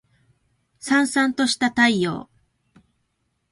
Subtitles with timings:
[0.81, 2.27] 燦燦とした太陽